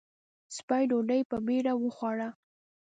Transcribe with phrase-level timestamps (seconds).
[0.55, 2.29] سپۍ ډوډۍ په بېړه وخوړه.